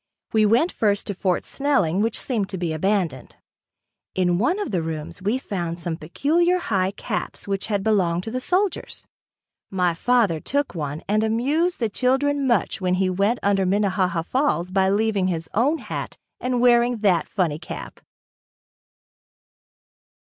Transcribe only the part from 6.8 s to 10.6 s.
caps which had belonged to the soldiers. My father